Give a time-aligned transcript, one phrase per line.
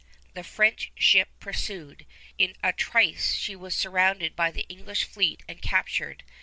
[0.33, 2.07] The French ship pursued.
[2.39, 6.23] In a trice she was surrounded by the English fleet and captured.